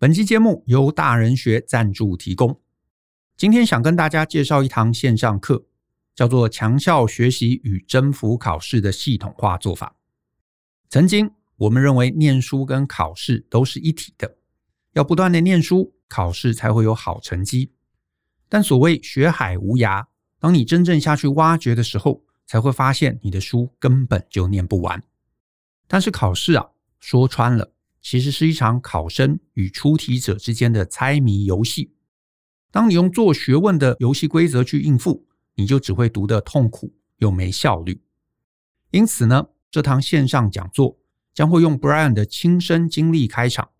[0.00, 2.60] 本期节目由大人学赞助提供。
[3.36, 5.66] 今天想跟大家介绍一堂线上课，
[6.14, 9.96] 叫做“强效学习与征服考试的系统化做法”。
[10.88, 14.36] 曾经我们认为念书跟考试都是一体的，
[14.92, 17.72] 要不断的念书，考试才会有好成绩。
[18.48, 20.06] 但所谓学海无涯，
[20.38, 25.02] 当你真正下去挖掘的时候，才会发现你的书根本就念不完。
[25.88, 26.68] 但是考试啊，
[27.00, 27.72] 说穿了。
[28.00, 31.92] 其实是一场考生与出题者之间的猜谜游戏。
[32.70, 38.00] 当你用做学问的游戏规则去应付，你就只会读得痛苦又没效率。
[38.90, 40.98] 因此呢，这堂线上讲座
[41.34, 43.70] 将会用 Brian 的亲身经历开场，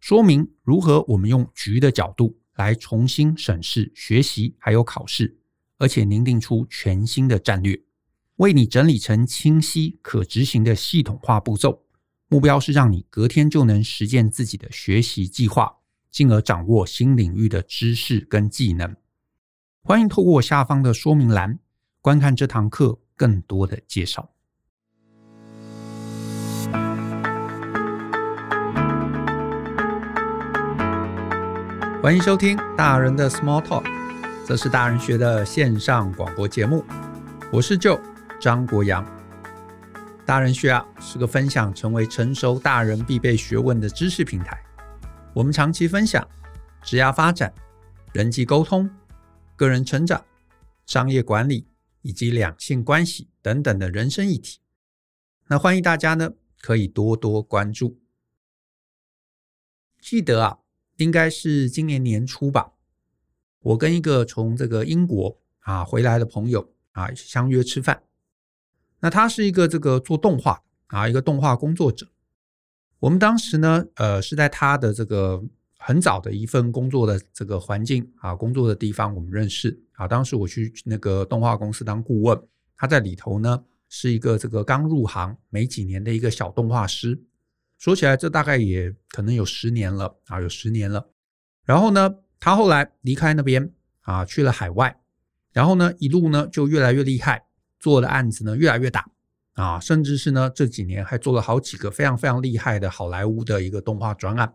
[0.00, 5.38] 说明如何我们用局的角度来重新审视学习还有考试，
[5.78, 7.82] 而且拟定出全新的战略，
[8.36, 11.84] 为你整理成清晰可执行的系统化步骤。
[12.30, 15.78] 目标是让你隔天就能实践自己的学习计划，
[16.10, 18.94] 进而掌握新领域的知识跟技能。
[19.82, 21.58] 欢迎透过下方的说明栏
[22.02, 24.28] 观看这堂课更多的介绍。
[32.02, 33.86] 欢迎收听大人的 Small Talk，
[34.46, 36.84] 这是大人学的线上广播节目。
[37.50, 37.98] 我是 Joe
[38.38, 39.17] 张国阳。
[40.28, 44.62] 大人学啊，是个分享成为成熟大人必备学问的知识平台。
[45.32, 46.28] 我们长期分享
[46.82, 47.50] 职业发展、
[48.12, 48.90] 人际沟通、
[49.56, 50.22] 个人成长、
[50.84, 51.66] 商业管理
[52.02, 54.58] 以及两性关系等等的人生议题。
[55.46, 57.98] 那欢迎大家呢，可以多多关注。
[59.98, 60.58] 记得啊，
[60.98, 62.72] 应该是今年年初吧，
[63.60, 68.02] 我跟一个从这个英国啊回来的朋友啊相约吃饭。
[69.00, 72.06] 那他是一个这个做动画啊，一个动画工作者。
[72.98, 75.42] 我们当时呢，呃，是在他的这个
[75.78, 80.08] 很早的一份工作的这个环境啊，工作的地方我们认识啊。
[80.08, 82.40] 当时我去那个动画公司当顾问，
[82.76, 87.22] 他在里头呢是一个这个刚入行没几年的一个小动画师。
[87.78, 91.08] 说起来，这大概也可能有十年了啊，有十年了。
[91.64, 95.00] 然后呢，他后来离开那边啊，去了海外，
[95.52, 97.44] 然后呢，一路呢就越来越厉害。
[97.78, 99.08] 做的案子呢越来越大
[99.54, 104.54] 啊，甚至是呢这几年还做了好几个非常非常厉害的好莱坞的一个动画专案。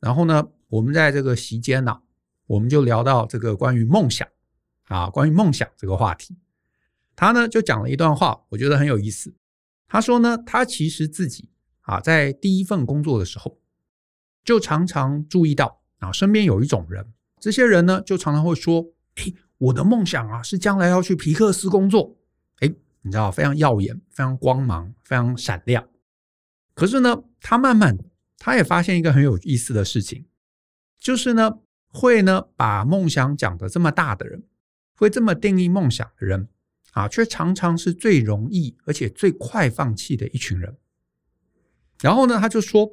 [0.00, 2.00] 然后呢，我们在这个席间呢，
[2.46, 4.26] 我们就聊到这个关于梦想
[4.84, 6.36] 啊，关于梦想这个话题。
[7.16, 9.34] 他呢就讲了一段话，我觉得很有意思。
[9.86, 11.48] 他说呢，他其实自己
[11.82, 13.58] 啊在第一份工作的时候，
[14.44, 18.86] 就常常注意到啊身边有一种人，这些人呢就常常会说，
[19.16, 19.34] 嘿。
[19.64, 22.16] 我的梦想啊，是将来要去皮克斯工作。
[22.60, 25.88] 诶，你知道，非常耀眼，非常光芒，非常闪亮。
[26.74, 27.96] 可是呢，他慢慢，
[28.36, 30.26] 他也发现一个很有意思的事情，
[30.98, 34.42] 就是呢，会呢把梦想讲得这么大的人，
[34.96, 36.48] 会这么定义梦想的人
[36.92, 40.76] 啊，却常常是最容易而且最快放弃的一群人。
[42.02, 42.90] 然后呢，他就说，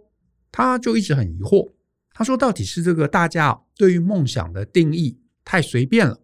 [0.52, 1.74] 他就一直很疑惑，
[2.14, 6.22] 他说，到底是这个大家对于梦想的定义太随便了。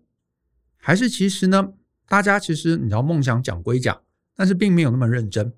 [0.88, 1.74] 还是其实呢，
[2.08, 4.02] 大家其实你知道，梦想讲归讲，
[4.38, 5.52] 但是并没有那么认真。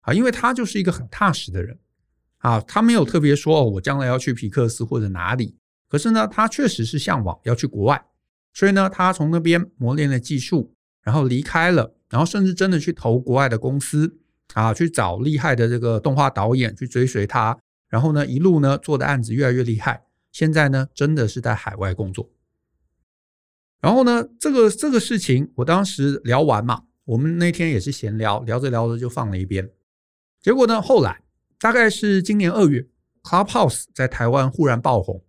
[0.00, 1.78] 啊，因为他就是一个很踏实的人。
[2.38, 5.54] 啊，他没有特别说哦，我将来要去皮克斯或者哪里，
[5.88, 8.04] 可是呢，他确实是向往要去国外，
[8.52, 14.18] 所以呢，他从那边磨练了技术，然后离开了，然后甚至真的去投国外的公司。
[14.54, 17.56] 啊，去找厉害的这个动画导演去追随他，
[17.88, 22.28] 然后呢，一路呢做的案子越来越厉害，现在呢，真的是在海外工作。
[23.82, 29.68] 然后呢，这个这个事情，我当时聊完嘛，我们那天也是闲聊，聊着聊着就放了一边。
[30.40, 31.20] 结果呢，后来
[31.58, 32.86] 大概是今年二月
[33.24, 35.24] ，Clubhouse 在台湾忽然爆红，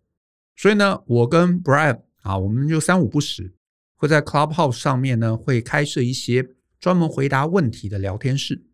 [0.56, 3.56] 所以呢，我跟 Brian 啊，我们就三五不时
[3.96, 6.47] 会在 Clubhouse 上面呢，会开设一些
[6.80, 8.68] 专门回答问题的聊天室。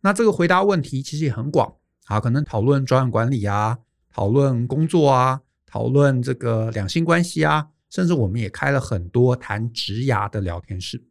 [0.00, 1.74] 那这个回答问题其实也很广
[2.06, 3.76] 啊，可能讨论专案管理啊，
[4.10, 7.68] 讨论工作啊，讨论这个两性关系啊。
[7.90, 11.04] 甚至我们也开了很多谈职涯的聊天室，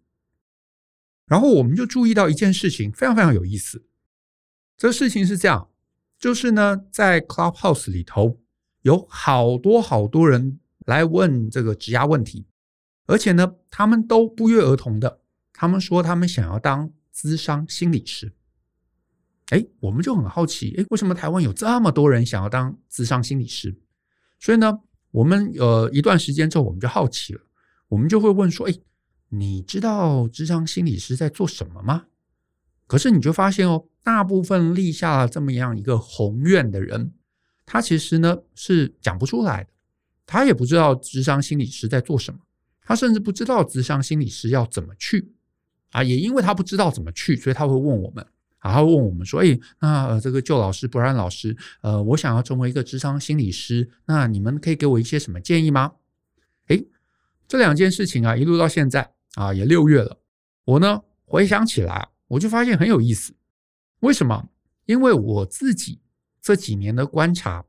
[1.25, 3.85] 然后我们就注意到一件事情，非常非常有意思。
[4.77, 5.69] 这事情是这样，
[6.19, 8.39] 就是呢，在 Clubhouse 里头
[8.81, 12.45] 有好多好多人来问这个职涯问题，
[13.07, 15.21] 而且呢，他们都不约而同的，
[15.51, 18.33] 他们说他们想要当咨商心理师。
[19.49, 23.79] 哎，我们就很好奇，哎，为什么台湾有这么多人想要当咨商心理师？
[24.39, 24.79] 所以呢，
[25.11, 27.41] 我们呃一段时间之后，我们就好奇了，
[27.87, 28.73] 我们就会问说：“哎，
[29.29, 32.05] 你知道智商心理师在做什么吗？”
[32.87, 37.11] 可是你就发现哦，大部分立下了这么样一个宏愿的人，
[37.65, 39.69] 他其实呢是讲不出来的，
[40.25, 42.39] 他也不知道智商心理师在做什么，
[42.81, 45.33] 他甚至不知道智商心理师要怎么去
[45.91, 46.01] 啊。
[46.01, 48.25] 也因为他不知道怎么去，所以他会问我们，
[48.67, 55.93] 然后问我们说：“哎，那这个旧老师 Brian 老师，呃，我想要成为一个咨商心理师，那你们可以给我一些什么建议吗？”
[56.67, 56.87] 诶，
[57.47, 60.19] 这两件事情啊，一路到现在啊，也六月了，
[60.65, 63.33] 我呢回想起来，我就发现很有意思。
[64.01, 64.49] 为什么？
[64.85, 65.99] 因为我自己。
[66.39, 67.65] 这几年的观察，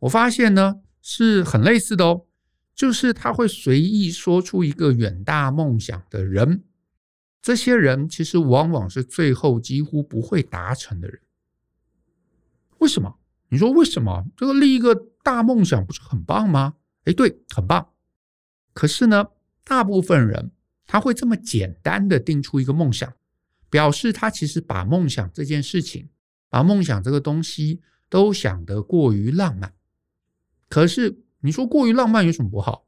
[0.00, 2.26] 我发现呢是很类似的哦，
[2.74, 6.62] 就是他会随意说出一个远大梦想的人，
[7.40, 11.20] 这些人其实往往是最后几乎不会达成的人。
[12.78, 13.18] 为什么？
[13.48, 14.24] 你说为什么？
[14.36, 16.74] 这个立一个大梦想不是很棒吗？
[17.04, 17.88] 诶，对，很棒。
[18.72, 19.26] 可是呢，
[19.64, 20.50] 大部分人
[20.86, 23.12] 他会这么简单的定出一个梦想，
[23.70, 26.08] 表示他其实把梦想这件事情，
[26.48, 27.80] 把梦想这个东西。
[28.10, 29.74] 都想得过于浪漫，
[30.70, 32.86] 可是你说过于浪漫有什么不好？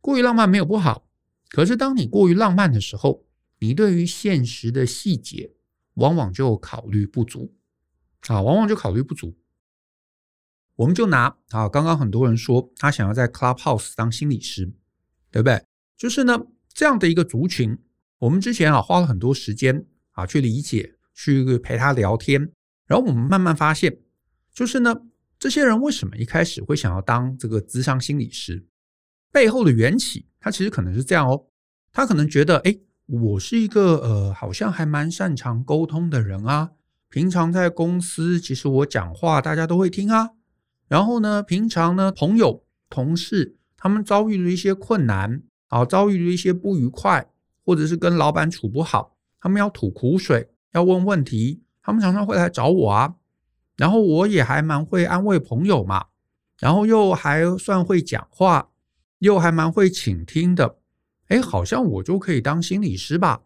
[0.00, 1.06] 过于浪漫没有不好，
[1.50, 3.22] 可是当你过于浪漫的时候，
[3.62, 5.52] 你对于现实的细节
[5.94, 7.54] 往往就考虑不足
[8.26, 9.38] 啊，往往就考虑不足。
[10.74, 14.64] 我们就拿啊，刚刚很多人说他想要在 Clubhouse 当心理师，
[15.30, 15.64] 对不对？
[15.96, 16.36] 就是呢，
[16.74, 17.78] 这样的一个族群，
[18.18, 22.40] 我们之前啊花了很多时间啊去理解，去陪他聊天，
[22.88, 23.96] 然后我们慢慢发现。
[24.52, 24.92] 就是呢，
[25.38, 28.66] 这些人为什么一开始会想要当这个咨商心理师？
[29.30, 31.46] 背后的缘起，他其实可能是这样哦。
[31.92, 32.76] 他可能觉得，哎，
[33.06, 36.70] 我是一个呃，好像还蛮擅长沟通的人啊。
[37.08, 40.30] 平常在公司，其实我讲话大家都会听啊。
[40.88, 47.28] 然后呢，平常呢，朋友、同事他们遭遇了一些困难啊，遭遇了一些不愉快，
[47.64, 53.16] 或者是跟老板处不好，他们要吐苦水，要问问题，他们常常会来找我啊。
[53.76, 56.06] 然后我也还蛮会安慰朋友嘛，
[56.58, 58.70] 然后又还算会讲话，
[59.18, 60.76] 又还蛮会倾听的，
[61.32, 63.44] 哎，好像我就可以当心理师吧？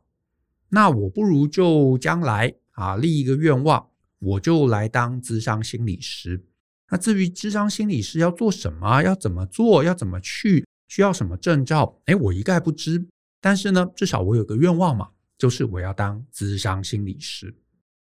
[0.70, 6.44] 那我不如就将来啊立一个愿望，我就来当咨商心理师。
[6.90, 13.06] 那至于咨商心理师要做什么，要怎么做，要怎么去，需要什么证照，哎，我一概不知。
[13.40, 17.54] 但是呢，至少我有个愿望嘛，就是我要当咨商心理师。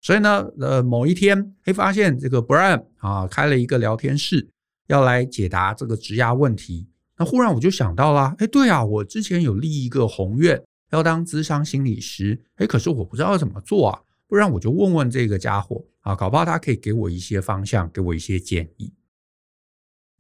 [0.02, 4.50] 所以呢，呃，某一天会发现这个 Brian 啊开了一个聊天室，
[4.88, 6.88] 要来解答这个职涯问题。
[7.20, 14.02] 那忽然我就想到了，哎，对啊，我之前有立一个宏愿，要当咨商心理师，哎，可是我不知道怎么做啊。
[14.26, 18.94] 不然我就问问这个家伙啊，搞不好他可以给我一些方向，给我一些建议。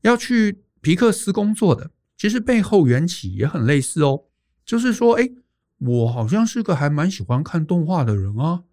[0.01, 4.25] 要去皮克斯工作的，其实背后缘起也很类似哦，
[4.66, 5.30] 就是说，哎，
[5.78, 8.63] 我好像是个还蛮喜欢看动画的人啊。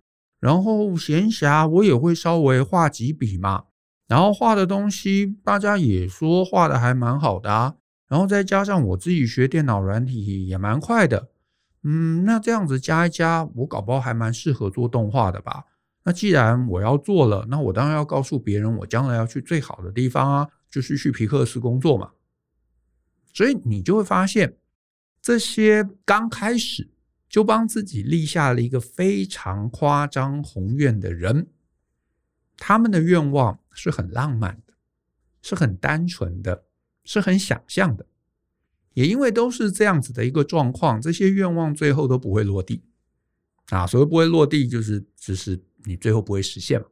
[0.41, 3.65] 然后闲暇我也会稍微画几笔嘛，
[4.09, 7.77] 然后画的东西大家也说画的还蛮好的啊，
[8.09, 11.31] 然后再加上我自己学电脑软体也蛮快的，
[11.83, 15.65] 嗯，那这样子加一加，我搞不好还蛮适合做动画的吧？
[16.05, 22.11] 那既然我要做了，那我当然要告诉别人，我将来要去最好的地方啊，就是去皮克斯工作嘛。
[23.33, 24.57] 所以你就会发现，
[25.21, 26.91] 这些刚开始。
[27.29, 31.49] 就帮自己立下了一个非常夸张宏愿的人，
[32.57, 34.75] 他们的愿望是很浪漫的，
[35.43, 36.66] 是很单纯的，
[37.07, 38.05] 是很想象的。
[38.93, 42.83] 也因为都是这样子的一个状况，这些愿望最后都不会落地
[43.69, 43.87] 啊。
[43.87, 46.87] 所谓不会落地，就是只是你最后不会实现嘛。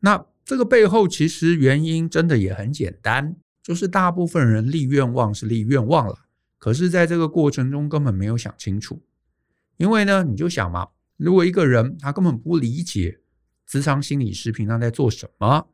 [0.00, 6.16] 那这个背后其实原因真的也很简单，就是大部分人立愿望是立愿望了，
[6.58, 9.02] 可是在这个过程中根本没有想清楚。
[9.76, 13.18] 因为呢，你就想嘛，如果一个人他根本不理解
[13.66, 15.66] 职场心理师平常在做什么，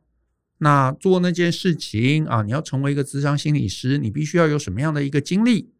[0.63, 5.71] 那做那件事情啊，你要成为一个咨商心理师，你必须要有什么样的一个经历？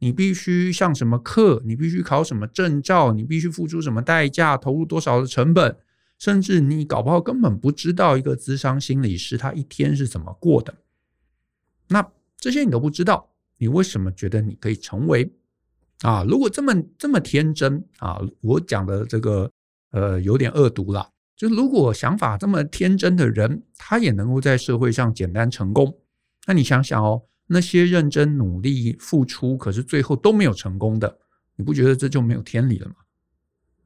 [0.00, 1.62] 你必须上什么课？
[1.64, 3.12] 你必须考什么证照？
[3.12, 4.56] 你必须付出什么代价？
[4.56, 5.76] 投入多少的成本？
[6.18, 10.74] 甚至你搞不好根本不知道一个咨商心理师他一天是怎么过的。
[11.86, 12.04] 那
[12.36, 15.32] 这些你都不知道，你为什么觉得你可以成为？
[16.00, 19.48] 啊，如果这么这么天真啊，我讲的这个
[19.92, 21.08] 呃有点恶毒了。
[21.36, 25.96] 就如果想法这么天真的人，他也能够在社会上简单成功，
[26.46, 31.18] 那你想想哦，那些认真努力付出，可是最后都没有成功的，
[31.56, 32.94] 你不觉得这就没有天理了吗？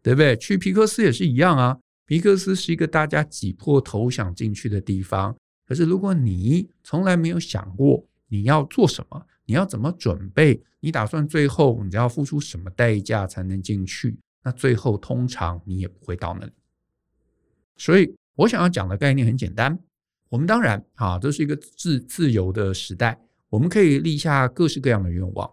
[0.02, 0.36] 对不对？
[0.36, 5.36] 去皮克斯也是一样啊，皮克斯是一个大家挤破头想进去的地方，
[5.66, 9.26] 可是如果你从来没有想过你要做什么。
[9.50, 10.62] 你要怎么准备？
[10.78, 14.20] 你打算最后你要付出什么代价才能进去？
[14.42, 16.52] 那最后通常你也不会到那里。
[17.78, 19.78] 所以我想要讲的概念很简单：
[20.28, 23.18] 我们当然啊，这是一个自自由的时代，
[23.48, 25.50] 我们可以立下各式各样的愿望。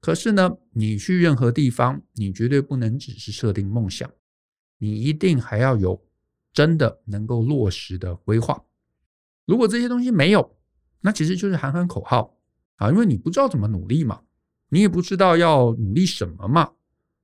[0.00, 4.10] 可是呢，你去任何地方，你绝对不能只是设定梦想，
[4.78, 6.02] 你一定还要有
[6.52, 8.64] 真的能够落实的规划。
[9.46, 10.56] 如果这些东西没有，
[11.00, 12.36] 那其实就是喊喊口号
[12.76, 14.22] 啊，因为你不知道怎么努力嘛，
[14.68, 16.72] 你也不知道要努力什么嘛。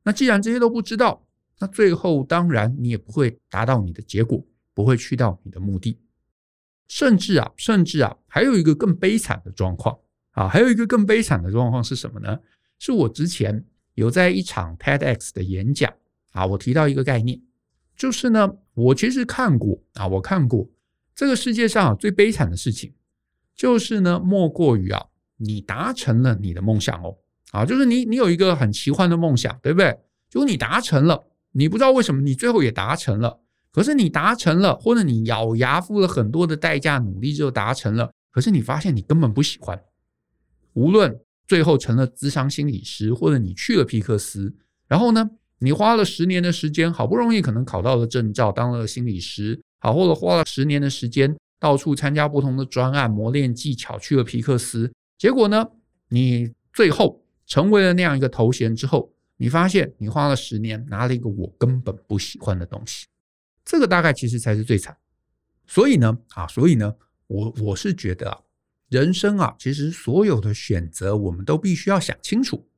[0.05, 1.28] 那既然这些都不知道，
[1.59, 5.99] 那最后当然你也不会达到你的结果，不会去到你的目的。
[6.89, 9.99] 甚至啊，甚至啊，还有一个更悲惨的状况
[10.31, 12.39] 啊，还有一个更悲惨的状况是什么呢？
[12.79, 15.93] 是我之前有在一场 TEDx 的演讲
[16.31, 17.41] 啊，我提到一个概念，
[17.97, 20.71] 就是呢，我其实看过啊，我看过
[21.15, 22.95] 这个世界上最悲惨的事情，
[23.55, 25.05] 就是呢，莫过于啊，
[25.37, 27.19] 你达成了你的梦想哦，
[27.51, 29.99] 啊，就是你你有一个很奇幻的梦想，对不对？
[30.31, 31.23] 就你达成了，
[31.59, 33.41] 你不知道为什么你最后也达成了。
[33.73, 38.13] 可是你达成了，或者你咬牙付了很多的代价，努力就达成了。
[38.31, 39.81] 可是你发现你根本不喜欢。
[40.75, 44.55] 无论最后成了咨商心理师，或者你去了皮克斯，
[44.87, 54.93] 然后呢，你花了十年的时间，好不容易可能考到了证照，当了心理师，好，或者花了十年的时间，到处参加不同的专案，磨练技巧，去了皮克斯。
[55.19, 55.67] 结果呢，
[56.09, 63.07] 你最后成为了那样一个头衔之后，你发现你花了十年，拿了一个我根本不喜欢的东西。
[63.65, 64.97] 这个大概其实才是最惨，
[65.67, 66.95] 所以呢，啊，所以呢，
[67.27, 68.41] 我我是觉得啊，
[68.89, 72.69] 人生啊，其实所有的选择我们都必须要想清楚。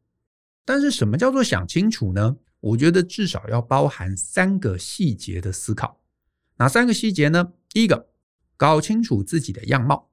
[0.65, 2.37] 但是什么叫做想清楚呢？
[2.61, 5.99] 我觉得至少要包含三个细节的思考。
[6.57, 7.53] 哪三个细节呢？
[7.71, 8.09] 第一个，
[8.59, 10.11] 搞清楚自己的样貌；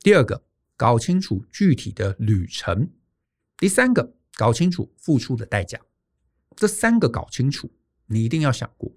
[0.00, 0.42] 第二个，
[0.76, 2.88] 搞清楚具体的旅程；
[3.56, 5.80] 第三个，搞清楚付出的代价。
[6.56, 7.70] 这三个搞清楚，
[8.06, 8.92] 你一定要想过。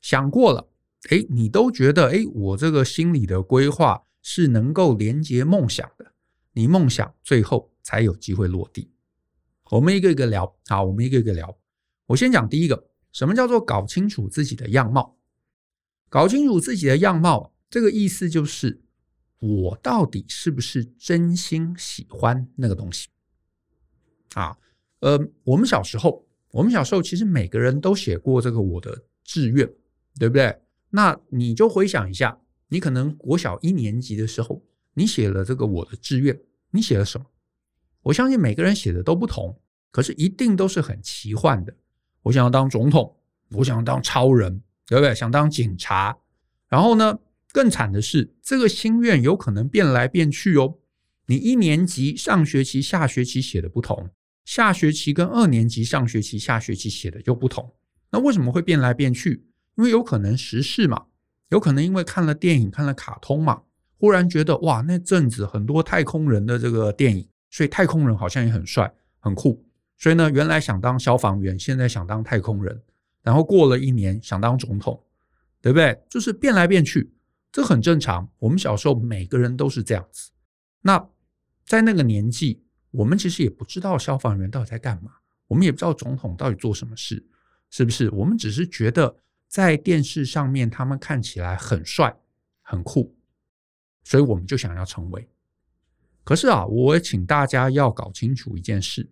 [0.00, 0.68] 想过了，
[1.10, 6.12] 哎，你都觉得，哎，我这个心理的规划是能够连接梦想的，
[6.52, 8.90] 你梦想最后才有机会落地。
[9.70, 11.58] 我们一个一个聊，好，我们一个一个聊。
[12.06, 15.18] 我先讲第一个，什么叫做搞清楚自己的样貌？
[16.08, 18.80] 搞清楚自己的样貌，这个意思就是，
[19.40, 23.08] 我到底是不是真心喜欢那个东西？
[24.34, 24.56] 啊，
[25.00, 29.68] 呃，我们小时候，我们小时候其实每个人都写过这个我的志愿。
[30.18, 30.52] 对不对？
[30.90, 32.36] 那你就回想一下，
[32.66, 34.60] 你可能国小一年级的时候，
[34.94, 36.36] 你写了这个我的志愿，
[36.72, 37.24] 你写了什么？
[38.02, 39.56] 我相信每个人写的都不同，
[39.92, 41.72] 可是一定都是很奇幻的。
[42.22, 43.16] 我想要当总统，
[43.52, 45.14] 我想要当超人，对不对？
[45.14, 46.18] 想当警察。
[46.68, 47.16] 然后呢，
[47.52, 50.78] 更惨的是，这个心愿有可能变来变去哦。
[51.26, 54.10] 你一年级上学期、下学期写的不同，
[54.48, 57.70] 下学期跟二年级上学期、下学期写的就不同。
[58.10, 59.44] 那为什么会变来变去？
[59.76, 61.04] 因为有可能时事嘛，
[61.50, 63.60] 有可能因为看了电影、看了卡通嘛，
[63.98, 69.62] 忽然觉得哇，那阵子很多太空人的这个电影，所以太空人好像也很帅、很酷。
[69.98, 72.82] 所以呢，原来想当消防员，现在想当太空人，
[73.22, 74.98] 然后过了一年想当总统，
[75.60, 76.00] 对不对？
[76.08, 77.12] 就是变来变去，
[77.52, 78.26] 这很正常。
[78.38, 80.30] 我们小时候每个人都是这样子。
[80.80, 81.06] 那
[81.66, 85.12] 在那个年纪，我们其实也不知道消防员到底在干嘛，
[85.46, 87.26] 我们也不知道总统到底做什么事，
[87.70, 88.10] 是不是？
[88.10, 89.16] 我们只是觉得。
[89.48, 92.14] 在电视上面，他们看起来很帅、
[92.60, 93.16] 很酷，
[94.04, 95.26] 所以我们就想要成为。
[96.22, 99.10] 可是啊，我请大家要搞清楚一件事，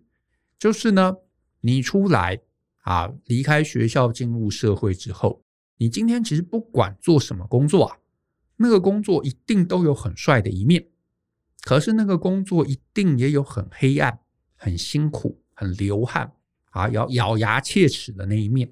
[0.59, 1.15] 就是呢，
[1.61, 2.39] 你出来
[2.83, 5.43] 啊，离开学校进入社会之后，
[5.77, 7.97] 你今天其实不管做什么工作啊，
[8.57, 10.87] 那个工作一定都有很帅的一面，
[11.67, 14.19] 可是那个工作一定也有很黑暗、
[14.55, 16.31] 很辛苦、很流汗
[16.69, 18.71] 啊，要咬牙切齿的那一面。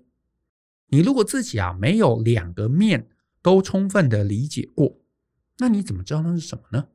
[0.87, 3.09] 你如果自己啊没有两个面
[3.41, 4.95] 都充分的理解过，
[5.57, 6.87] 那你怎么知道那是什么呢？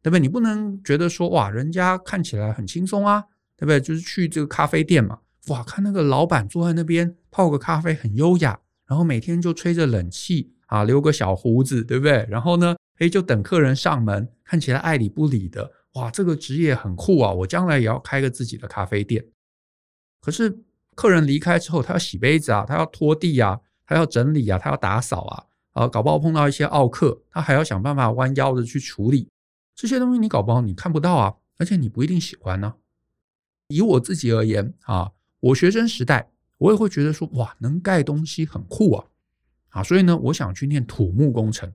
[0.00, 0.20] 对不对？
[0.20, 3.24] 你不能觉得说哇，人家看起来很轻松啊，
[3.56, 3.80] 对不对？
[3.80, 5.18] 就是去这个咖啡店嘛，
[5.48, 12.24] 哇，看那个老板坐在那边泡个咖啡很优雅，然后每天就吹着冷气啊，留个小胡子，对不对？
[12.30, 19.24] 然后呢，诶，就等客人上门，看起来爱理不理的，哇，这个职业很酷啊，我将来也要开个自己的咖啡店。
[20.20, 20.62] 可是。
[20.94, 29.26] 客人离开之后，他要洗杯子啊，他要拖地啊，他要整理啊，他要打扫啊，啊，搞不好碰到一些奥客，他还要想办法弯腰的去处理
[29.74, 30.18] 这些东西。
[30.18, 32.74] 你搞不好你看不到啊，而且你不一定喜欢呢。
[33.68, 39.06] 以我自己而言啊，我学生时代我也会觉得说，哇，能盖东西很酷啊，
[39.70, 41.72] 啊，所以呢，我想去念土木工程。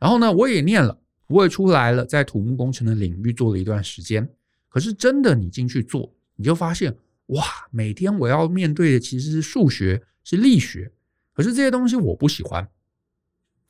[0.00, 4.28] 然后呢，我也念了，我也出来了，在土木工程的领域做了一段时间。
[4.68, 6.96] 可是真的，你进去做，你就发现。
[7.28, 10.92] 哇，每天我要面对的其实是数学，是力学，
[11.32, 12.68] 可是这些东西我不喜欢，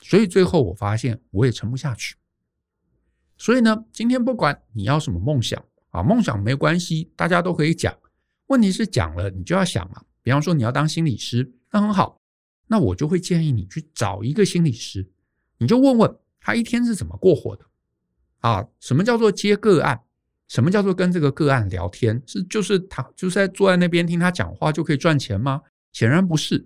[0.00, 2.16] 所以最后我发现我也撑不下去。
[3.38, 7.96] 所以呢，今天不管你要什么梦想啊，梦想没关系，大家都可以讲。
[8.48, 10.02] 问题是讲了，你就要想嘛。
[10.20, 12.20] 比方说你要当心理师，那很好，
[12.66, 15.08] 那我就会建议你去找一个心理师，
[15.58, 17.64] 你就问问他一天是怎么过活的
[18.40, 18.62] 啊？
[18.78, 19.98] 什么叫做接个案？
[20.46, 22.22] 什么叫做跟这个个案聊天？
[22.26, 25.62] 是就是他就是在坐在那边听他讲话就可以赚钱吗？
[25.90, 26.58] 显然不是，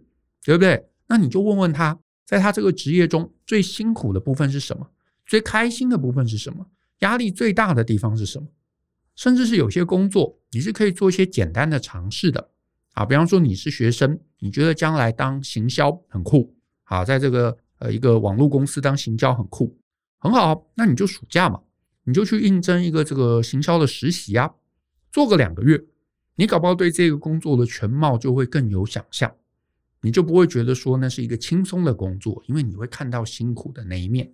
[0.42, 0.88] 对不对？
[1.06, 4.90] 那你就问问他，在他这个职业中最辛苦的部分是什么？
[5.25, 6.66] 最开心的部分是什么？
[6.99, 8.49] 压力最大的地方是什么？
[9.14, 12.50] 甚至是有些工作你是可以做一些简单的尝试的
[12.94, 13.06] 啊。
[13.06, 16.52] 比方说你是学生，你觉得将来当行销很酷
[16.85, 19.78] 啊，在这个呃一个网络公司当行销很酷，
[20.18, 21.61] 很好，那你就暑假嘛。
[22.04, 24.50] 你就去应征一个这个行销的实习呀，
[25.12, 25.78] 做个两个月，
[26.37, 29.30] 你搞不好对这个工作的全貌就会更有想象，
[30.00, 34.32] 你就不会觉得说那是一个轻松的工作，因为你会看到辛苦的那一面。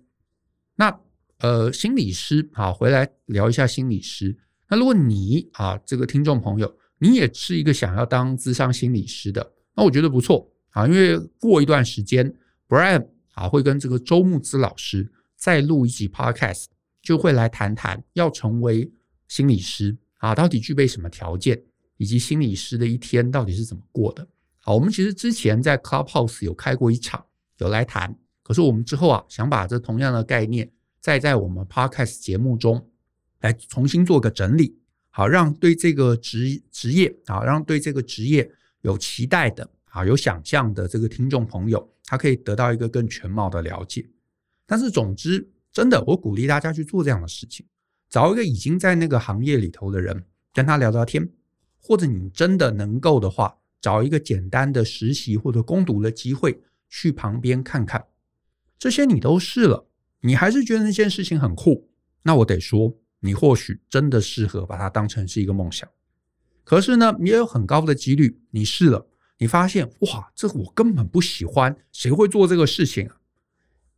[0.77, 0.97] 那
[1.39, 4.37] 呃，心理师啊，回来聊一下心理师。
[4.69, 12.33] 那如果你啊，这个听众朋友，你也是一个想要当智商心理师的，那我觉得不错啊，因为过一段时间
[12.69, 16.65] ，Brian 啊会跟这个周木子老师再录一集 Podcast。
[17.01, 18.91] 就会来谈谈要成为
[19.27, 21.61] 心理师啊，到底具备什么条件，
[21.97, 24.27] 以及心理师的一天到底是怎么过的。
[24.57, 27.23] 好，我们其实之前在 Clubhouse 有开过一场，
[27.59, 28.17] 有来谈。
[28.41, 30.67] 可是我们之后啊，想把这同样的概念
[30.99, 32.89] 再在我们 Podcast 节目中
[33.41, 34.79] 来重新做个整理，
[35.11, 38.51] 好，让对这个职职业啊，让对这个职业
[38.81, 44.07] 有期待的啊，有想象的这个听众朋友，他可以得到一个更全貌的了解。
[44.65, 45.49] 但是总之。
[45.75, 47.65] 真的，我鼓励大家去做这样的事情，
[48.09, 50.23] 找一个已经在那个行业里头的人，
[50.53, 51.29] 跟他聊聊天，
[51.81, 58.05] 或者你真的能够的话，找一个简单的实习或者攻读的机会，去旁边看看。
[58.79, 59.85] 这些你都试了，
[60.21, 61.89] 你还是觉得那件事情很酷，
[62.23, 65.89] 那我得说，你或许真的适合把它当成是一个梦想。
[66.63, 69.05] 可是呢，你也有很高的几率，你试了，
[69.37, 73.17] 你发现哇，这我根本不喜欢，谁会做这个事情啊？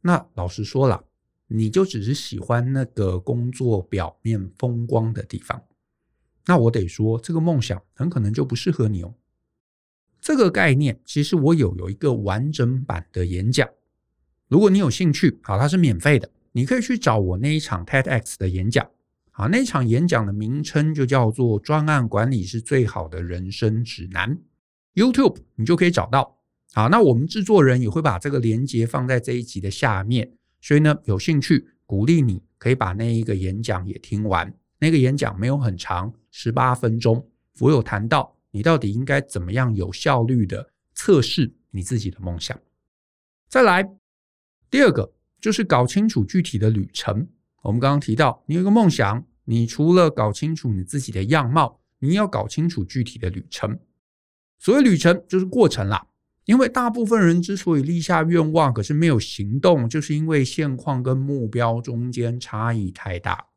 [0.01, 1.03] 那老实说了。
[1.49, 5.63] 你就只是喜欢那个工作表面风光的地方，
[6.45, 9.13] 那我得说，这个梦想很可能就不适合你哦。
[10.19, 13.65] 这个概念其实我有有一个完整版的演讲，
[14.49, 18.85] 如果你有兴趣，好，它是免费的，你可以去找我那一场 TEDx 的演讲，
[19.31, 24.37] 好，那场演讲的名称就叫做“专案管理是最好的人生指南
[24.97, 26.35] ”，YouTube 你就可以找到。
[26.73, 30.31] 好，那我们制作人也会把这个连接放在这一集的下面。
[30.59, 34.51] 所以呢，有兴趣鼓励你可以把那一个演讲也听完。
[34.79, 37.29] 那个演讲没有很长，十八分钟。
[37.59, 42.59] 我有谈到你到底应该怎么样有效率的测试你自己的梦想。
[43.47, 43.87] 再来，
[44.69, 47.27] 第二个就是搞清楚具体的旅程。
[47.63, 53.79] 我们刚刚提到，你有一个梦想，你除了搞清楚你自己的样貌，你要搞清楚具体的旅程。
[54.57, 56.07] 所谓旅程，就是过程啦。
[56.45, 63.47] 因为大部分人之所以立下愿望，可是没有行动，就是因为现况跟目标中间差异太大。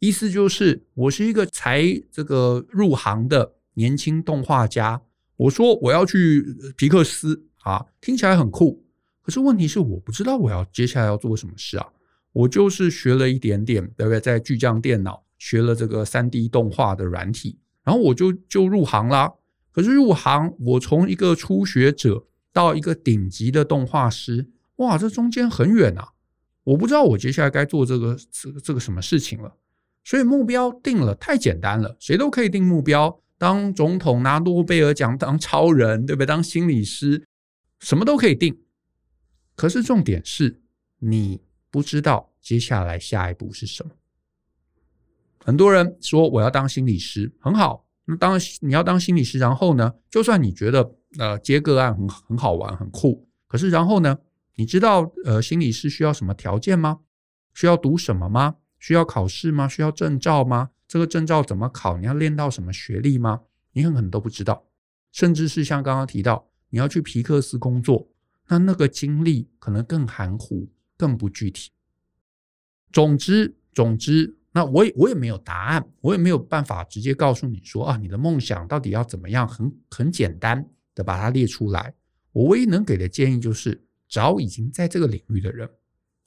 [0.00, 5.00] 意思就是，我是一个才这个入行的年轻动画家，
[5.36, 6.44] 我说我要去
[6.76, 8.84] 皮克斯啊，听起来很酷。
[9.22, 11.86] 可是问题是，我不知道我要接下来要做什么事啊。
[12.32, 14.18] 我就是学了一点点，对不对？
[14.20, 19.32] 在巨匠电脑学了这个三 D 动画的软体，然后我就就入行啦。
[19.74, 26.12] 可是入行，我从一个初学者到一个顶级的动画师，哇，这中间很远啊！
[26.62, 29.52] 我不知道我接下来该做这个这个这个什么事情了。
[30.04, 36.26] 所以目标定了太简单了，谁都可以定目标，当总统、拿诺贝尔奖、当超人，对不对？
[36.26, 37.26] 当心理师，
[37.80, 38.56] 什么都可以定。
[39.56, 40.60] 可是重点是
[41.00, 43.90] 你不知道接下来下一步是什么。
[45.44, 47.83] 很多人说我要当心理师，很好。
[48.06, 54.18] 那当，你要当心理师，然后呢，就算你觉得呃接个案很很好玩很酷，可是然后呢，
[54.56, 57.00] 你知道呃心理师需要什么条件吗？
[57.54, 58.56] 需要读什么吗？
[58.78, 59.66] 需要考试吗？
[59.66, 60.70] 需要证照吗？
[60.86, 61.96] 这个证照怎么考？
[61.96, 63.40] 你要练到什么学历吗？
[63.72, 64.66] 你很可能都不知道，
[65.10, 68.08] 甚至是像刚刚提到你要去皮克斯工作，
[68.48, 71.70] 那那个经历可能更含糊、更不具体。
[72.92, 74.36] 总之，总之。
[74.56, 80.64] 那我也我也没有答案，我也没有办法直接告诉你说啊，你的梦想到底要怎么样，很很简单
[80.94, 81.92] 的把它列出来。
[82.30, 85.68] 我唯一能给的建议就是找已经在这个领域的人，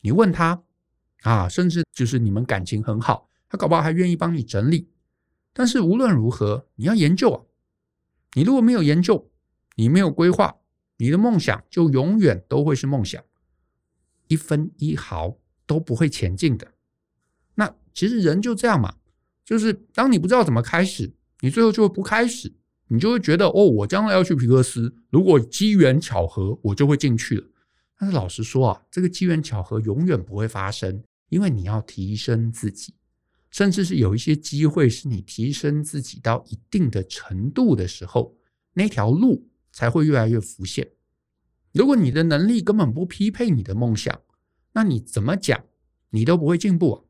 [0.02, 0.62] 你问他
[1.22, 4.90] 啊，甚至就是你们感情很好，他搞不好还愿意帮你整理。
[5.54, 7.42] 但是无论如何，你要研究啊，
[8.34, 9.32] 你如果没有研究，
[9.78, 10.58] 你没有规划，
[10.98, 13.24] 你的梦想就永远都会是梦想。
[14.28, 16.74] 一分一毫都不会前进的。
[17.98, 18.94] 其实人就这样嘛，
[19.44, 22.54] 就是当你不知道怎么开始，你最后就会不开始，
[22.90, 27.48] 你就会觉得哦，我将来要去皮克斯，如果机缘巧合，我就会进去了。
[27.98, 32.94] 但是老实说啊，这个机缘巧合永远不会发生，因为你要提升自己，
[33.50, 38.38] 甚至是有一些机会是你提升自己到一定的程度的时候，
[38.74, 40.88] 那条路才会越来越浮现。
[41.74, 44.22] 如果你的能力根本不匹配你的梦想，
[44.74, 45.64] 那你怎么讲，
[46.12, 47.04] 你都不会进步啊，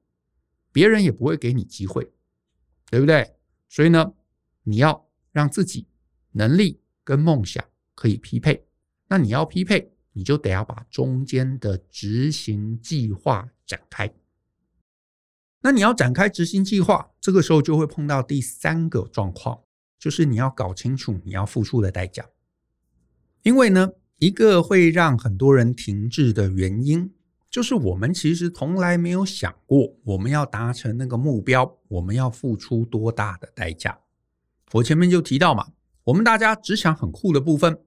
[0.78, 2.08] 别人也不会给你机会，
[2.92, 3.34] 对不对？
[3.68, 4.14] 所以呢，
[4.62, 5.88] 你要让自己
[6.34, 8.64] 能力跟梦想可以匹配，
[9.08, 9.92] 那你要匹配。
[10.14, 14.14] 你就得要把中间的执行计划展开。
[15.62, 19.60] 那你要展开执行计划，这个时候就会碰到第三个状况，
[19.98, 22.30] 就是你要搞清楚你要付出的代价。
[23.42, 27.12] 因为呢，一个会让很多人停滞的原因，
[27.58, 33.98] 就是我们其实从来没有想过，我们要达成那个目标，我们要付出多大的代价。
[34.74, 35.66] 我前面就提到嘛，
[36.04, 37.80] 我们大家只想很酷的部分。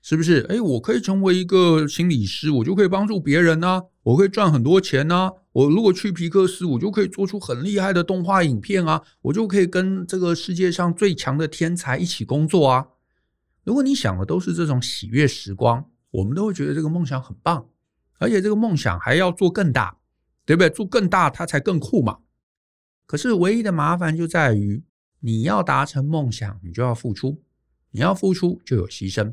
[0.00, 0.46] 是不是？
[0.48, 5.30] 哎，我可以成为一个心理师，我就可以帮助别人啊，我可以赚很多钱啊。
[5.52, 12.86] 我如果去皮克斯，我就可以做出很厉害的动画影片啊，我就可以跟这个世界上最强的天才一起工作啊。
[13.64, 17.66] 如果你想的都是这种喜悦时光，我们都会觉得这个梦想很棒，
[18.20, 19.96] 而且这个梦想还要做更大，
[20.44, 20.68] 对不对？
[20.68, 22.18] 做更大，它才更酷嘛。
[23.06, 24.84] 可是唯一的麻烦就在于，
[25.20, 27.42] 你要达成梦想，你就要付出，
[27.90, 29.32] 你要付出就有牺牲。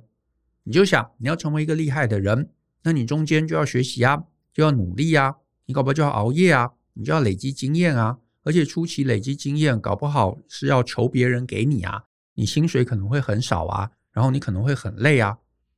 [0.64, 2.50] 你就想你要成为一个厉害的人，
[2.84, 4.24] 那你中间就要学习啊，
[4.54, 15.38] 就要努力啊，你搞不好就要熬夜啊，你就要累积经验啊，而且初期累积经验，搞不好是要求别人给你啊，你薪水可能会很少啊，然后你可能会很累啊。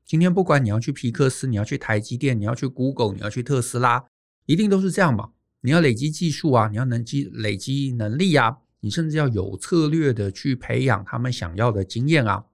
[0.10, 4.04] 今天不管你要去皮克斯，你要去台积电，你要去 Google，你要去特斯拉，
[4.48, 5.34] 一定都是这样嘛。
[5.62, 12.46] 你要累积技术啊，你要能积累积能力啊，你甚至要有策略的去培养他们想要的经验啊，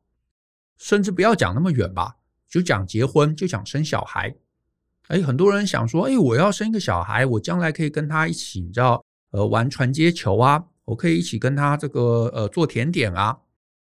[0.77, 2.17] 甚至不要讲那么远吧。
[2.49, 4.35] 就讲结婚，就讲生小孩，
[5.07, 13.37] 哎，很多人想说，哎，我要生一个小孩，我将来可以跟他一起，你知道，呃，玩传接球啊，我可以一起跟他这个呃做甜点啊，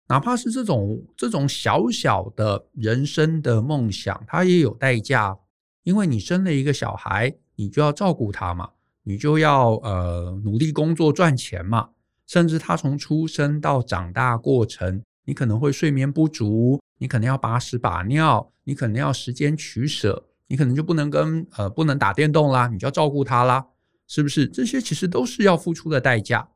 [0.07, 5.37] 哪怕是这种这种小小的人生的梦想，它也有代价，
[5.83, 8.69] 因为你生了一个小孩，你就要照顾他嘛，
[9.03, 11.89] 你就要呃努力工作赚钱嘛，
[12.27, 16.79] 甚至他从出生到长大过程，你可能会睡眠不足。
[16.99, 23.65] 你可能要把屎把尿，你可能要时间取舍，你可能就不能跟呃不能打电动啦，你就要照顾他啦，
[24.07, 24.47] 是不是？
[24.47, 26.47] 这些其实都是要付出的代价。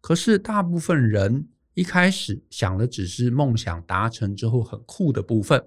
[0.00, 5.64] 可是大部分人一开始想的只是梦想达成之后很酷的部分，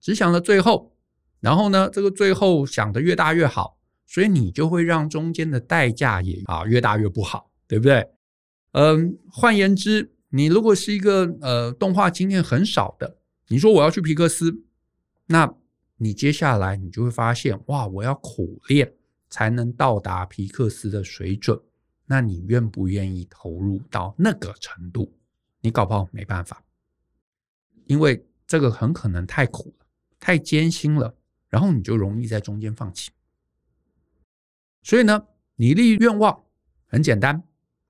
[0.00, 0.94] 只想了最后，
[1.40, 8.08] 然后呢，这个最后想的越大越好，所以你就会让中间的代价也啊越大越不好，对不对？
[8.72, 13.16] 嗯，换言之，你如果是一个呃动画经验很少的。
[13.48, 14.62] 你说我要去皮克斯，
[15.26, 15.52] 那
[15.96, 18.92] 你接下来你就会发现，哇，我要苦练
[19.30, 21.58] 才能到达皮克斯的水准。
[22.06, 25.12] 那你愿不愿意投入到那个程度？
[25.60, 26.62] 你搞不好没办法，
[27.86, 29.86] 因为这个很可能太苦了，
[30.20, 31.16] 太艰辛了，
[31.48, 33.10] 然后你就容易在中间放弃。
[34.82, 36.44] 所以呢，你立愿望
[36.86, 37.42] 很简单，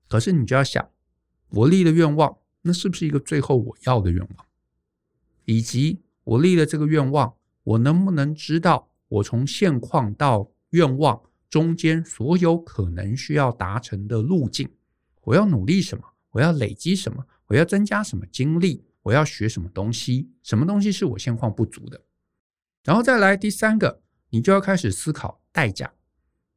[0.07, 0.89] 可是你就要想，
[1.49, 4.45] 我立的愿望，那是不是一个最后我要的愿望？
[5.45, 14.69] 以及我立了这个愿望，我能不能知道我从现况到愿望中间所有可能需要达成的路径？
[15.21, 16.03] 我要努力什么？
[16.31, 17.25] 我要累积什么？
[17.49, 18.83] 我要增加什么经历？
[19.03, 20.29] 我要学什么东西？
[20.43, 22.01] 什么东西是我现况不足的？
[22.83, 25.93] 然后再来第三个，你就要开始思考代价。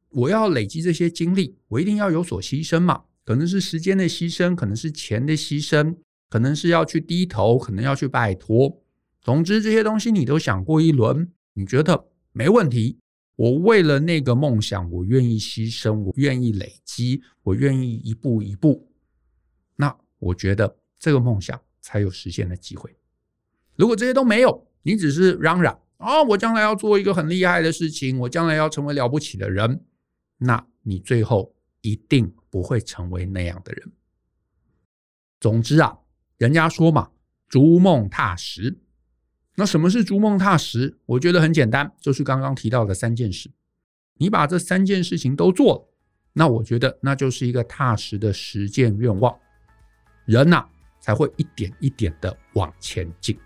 [0.09, 3.03] 我要累积这些经历，我一定要有所牺牲嘛？
[3.25, 5.97] 可能是时间的牺牲，可能是钱的牺牲，
[6.29, 8.81] 可能是要去低头，可能要去拜托。
[9.21, 12.99] 总之，这些东西你都想过一轮，你觉得没问题。
[13.35, 18.91] 我为了那个梦想，我愿意牺牲，我愿意累积，我愿意一步一步。
[19.77, 22.95] 那我觉得这个梦想才有实现的机会。
[23.75, 29.83] 如果这些都没有，你只是嚷嚷啊，我将来要做一个很厉害的事情，我将来要成为了不起的人，
[30.37, 33.91] 那你最后一定不会成为那样的人。
[35.41, 35.99] 总之啊，
[36.37, 37.11] 人家说嘛，
[37.49, 38.79] 逐梦踏实。
[39.55, 40.97] 那什么是逐梦踏实？
[41.05, 43.51] 我觉得很简单，就是刚刚提到的三件事。
[44.19, 45.93] 你把这三件事情都做了，
[46.31, 49.37] 那我觉得那就是一个踏实的实践愿望。
[50.25, 50.69] 人呐，
[51.03, 53.37] 才会一点一点的往前进。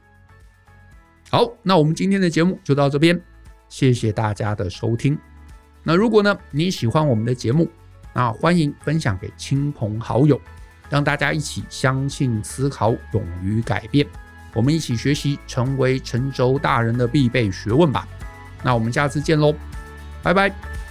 [1.32, 3.20] 好，那我们今天的节目就到这边，
[3.68, 5.18] 谢谢大家的收听。
[5.82, 7.68] 那如果呢你喜欢我们的节目，
[8.14, 10.40] 那欢迎分享给亲朋好友，
[10.88, 14.06] 让大家一起相信、思考、勇于改变。
[14.54, 18.08] 我们一起学习，成为成轴大人的必备学问吧。
[18.64, 19.56] 那我们下次见喽，
[20.22, 20.87] 拜拜。